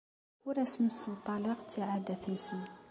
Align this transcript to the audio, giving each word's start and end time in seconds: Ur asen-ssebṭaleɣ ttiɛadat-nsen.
Ur 0.47 0.55
asen-ssebṭaleɣ 0.63 1.59
ttiɛadat-nsen. 1.61 2.61